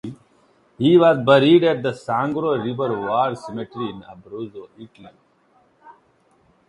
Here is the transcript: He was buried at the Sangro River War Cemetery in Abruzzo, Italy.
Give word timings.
He 0.79 0.97
was 0.97 1.23
buried 1.23 1.63
at 1.63 1.83
the 1.83 1.91
Sangro 1.91 2.57
River 2.57 2.99
War 3.01 3.35
Cemetery 3.35 3.91
in 3.91 4.01
Abruzzo, 4.01 4.67
Italy. 4.79 5.11